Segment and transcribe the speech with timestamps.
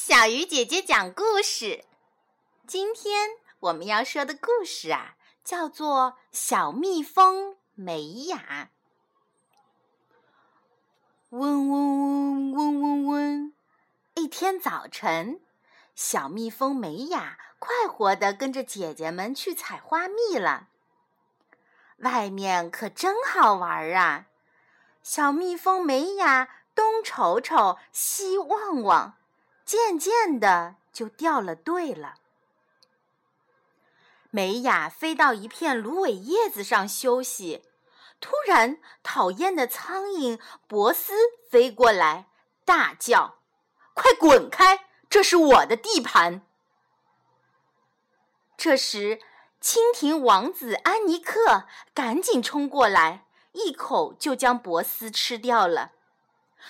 [0.00, 1.84] 小鱼姐姐讲故事。
[2.68, 8.70] 今天我们要说的故事啊，叫做《小蜜蜂美雅》。
[11.36, 13.52] 嗡嗡嗡嗡嗡嗡！
[14.14, 15.40] 一天早晨，
[15.96, 20.68] 小蜜蜂美雅快活地跟着姐姐们去采花蜜了。
[21.96, 24.26] 外面可真好玩啊！
[25.02, 29.16] 小蜜蜂美雅东瞅瞅，西望望。
[29.68, 32.14] 渐渐的就掉了队了。
[34.30, 37.62] 美雅飞到一片芦苇叶子上休息，
[38.18, 41.12] 突然，讨厌的苍蝇博斯
[41.50, 42.30] 飞过来，
[42.64, 43.40] 大叫
[43.92, 44.86] ：“快滚开！
[45.10, 46.40] 这是我的地盘！”
[48.56, 49.20] 这时，
[49.60, 55.92] 蜻蜓王子安妮克赶紧冲过来，一口就将博斯吃掉了。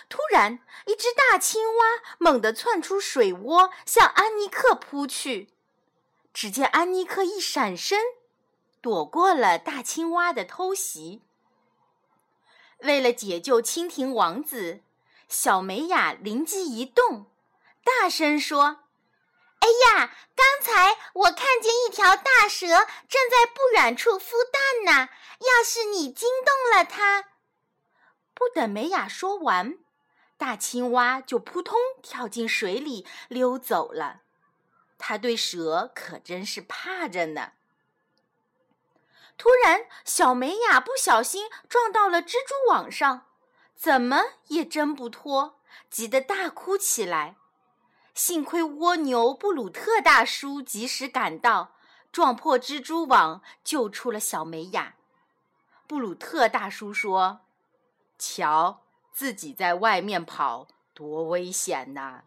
[0.08, 1.84] 突然，一只大青蛙
[2.18, 5.50] 猛地窜出水窝，向安妮克扑去。
[6.32, 8.00] 只见安妮克一闪身，
[8.80, 11.22] 躲过了大青蛙的偷袭。
[12.78, 14.82] 为了解救蜻蜓王子，
[15.28, 17.26] 小美雅灵机一动，
[17.82, 18.84] 大声说
[19.58, 25.08] ：“哎呀，刚才我看见一条大蛇正在不远处孵蛋呢！
[25.40, 27.24] 要是你惊动了它……”
[28.32, 29.78] 不等美雅说完。
[30.38, 34.22] 大青蛙就扑通跳进水里溜走了，
[34.96, 37.52] 它对蛇可真是怕着呢。
[39.36, 43.26] 突然，小美雅不小心撞到了蜘蛛网上，
[43.74, 47.36] 怎么也挣不脱，急得大哭起来。
[48.14, 51.74] 幸亏蜗牛布鲁特大叔及时赶到，
[52.10, 54.94] 撞破蜘蛛网，救出了小美雅。
[55.86, 57.40] 布鲁特大叔说
[58.18, 62.22] ：“瞧。”自己在外面跑多危险呐！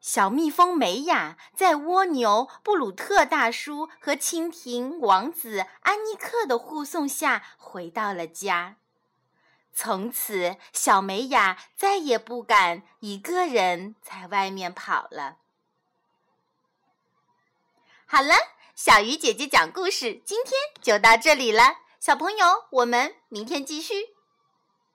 [0.00, 8.76] 小蜜蜂美雅在蜗牛布鲁特大叔和蜻蜓王子安妮克的护送下回到了家。
[9.72, 15.38] 从此，小美雅再也不敢一个人在外面跑了。
[18.06, 18.34] 好了，
[18.74, 24.17] 小鱼姐姐讲故事今天就到这里了，小朋友，我们明天继续。